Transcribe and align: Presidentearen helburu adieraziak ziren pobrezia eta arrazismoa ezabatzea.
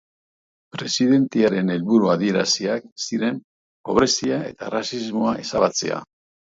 Presidentearen 0.75 1.69
helburu 1.75 2.09
adieraziak 2.15 2.89
ziren 3.07 3.41
pobrezia 3.93 4.45
eta 4.53 4.71
arrazismoa 4.75 5.41
ezabatzea. 5.49 6.07